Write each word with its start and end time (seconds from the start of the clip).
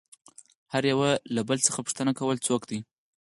هر 0.73 0.83
يوه 0.91 1.09
له 1.35 1.41
بل 1.49 1.57
څخه 1.67 1.79
پوښتنه 1.85 2.11
كوله 2.19 2.39
څوك 2.47 2.61
دى؟ 2.69 2.79